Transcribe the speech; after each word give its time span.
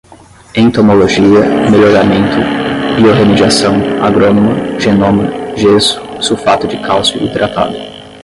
entomologia, 0.55 1.43
melhoramento, 1.69 2.37
biorremediação, 2.97 3.75
agrônoma, 4.03 4.79
genoma, 4.79 5.25
gesso, 5.55 6.01
sulfato 6.19 6.67
de 6.67 6.75
cálcio 6.79 7.21
hidratado 7.23 7.75